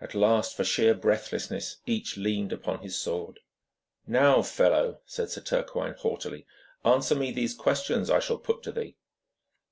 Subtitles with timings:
[0.00, 3.40] At last, for sheer breathlessness, each leaned upon his sword.
[4.06, 6.46] 'Now, fellow,' said Sir Turquine haughtily,
[6.84, 8.96] 'answer me these questions I shall put to thee.'